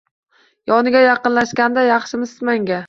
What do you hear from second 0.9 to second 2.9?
yaqinlashganida Yaxshimisiz yanga